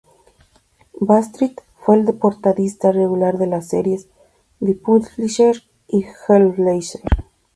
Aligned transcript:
Bradstreet 0.99 1.61
fue 1.77 1.95
el 1.97 2.11
portadista 2.15 2.91
regular 2.91 3.37
de 3.37 3.45
las 3.45 3.67
series 3.67 4.07
T"he 4.59 4.73
Punisher" 4.73 5.61
y 5.87 6.03
"Hellblazer". 6.27 7.03